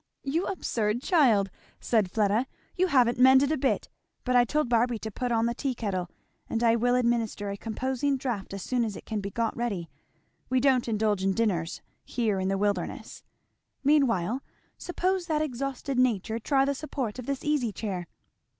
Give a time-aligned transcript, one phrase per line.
[0.23, 3.87] "You absurd child!" said Fleda, "you haven't mended a bit.
[4.23, 6.09] But I told Barby to put on the tea kettle
[6.49, 9.91] and I will administer a composing draught as soon as it can be got ready;
[10.49, 13.21] we don't indulge in dinners here in the wilderness.
[13.83, 14.41] Meanwhile
[14.75, 18.07] suppose that exhausted nature try the support of this easy chair?"